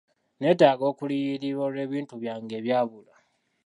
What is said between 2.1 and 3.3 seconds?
byange ebyabula.